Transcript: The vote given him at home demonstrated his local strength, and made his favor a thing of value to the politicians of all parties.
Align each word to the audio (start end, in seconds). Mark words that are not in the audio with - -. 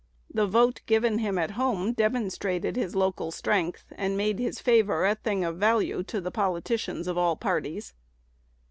The 0.33 0.47
vote 0.47 0.81
given 0.87 1.19
him 1.19 1.37
at 1.37 1.51
home 1.51 1.93
demonstrated 1.93 2.75
his 2.75 2.95
local 2.95 3.29
strength, 3.29 3.85
and 3.91 4.17
made 4.17 4.39
his 4.39 4.59
favor 4.59 5.05
a 5.05 5.13
thing 5.13 5.43
of 5.43 5.57
value 5.57 6.01
to 6.05 6.19
the 6.19 6.31
politicians 6.31 7.07
of 7.07 7.19
all 7.19 7.35
parties. 7.35 7.93